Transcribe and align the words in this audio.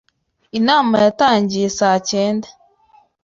Inama 0.59 0.95
yatangiye 1.05 1.67
saa 1.77 1.97
cyenda. 2.09 2.47